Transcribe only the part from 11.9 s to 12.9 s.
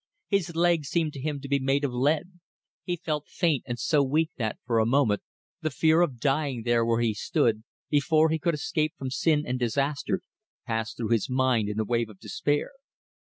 of despair.